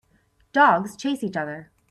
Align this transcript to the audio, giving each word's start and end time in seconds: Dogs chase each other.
Dogs 0.51 0.97
chase 0.97 1.23
each 1.23 1.37
other. 1.37 1.69